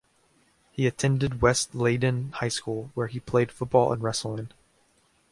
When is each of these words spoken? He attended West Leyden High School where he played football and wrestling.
He 0.71 0.87
attended 0.87 1.43
West 1.43 1.75
Leyden 1.75 2.31
High 2.31 2.47
School 2.47 2.89
where 2.95 3.05
he 3.05 3.19
played 3.19 3.51
football 3.51 3.93
and 3.93 4.01
wrestling. 4.01 4.49